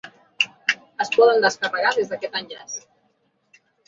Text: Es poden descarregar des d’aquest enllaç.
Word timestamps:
Es 1.03 1.11
poden 1.15 1.43
descarregar 1.45 1.91
des 1.97 2.09
d’aquest 2.13 2.39
enllaç. 2.39 2.79